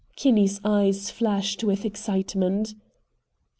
Kinney's 0.15 0.59
eyes 0.65 1.11
flashed 1.11 1.63
with 1.63 1.85
excitement. 1.85 2.73